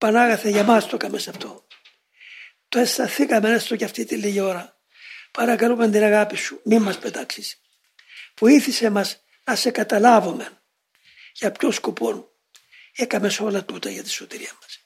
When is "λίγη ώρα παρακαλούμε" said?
4.16-5.90